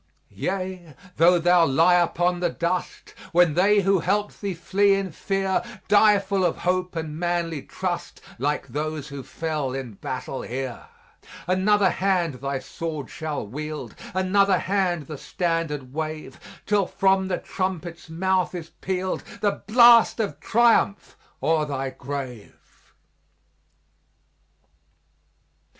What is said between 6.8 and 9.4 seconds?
and manly trust, Like those who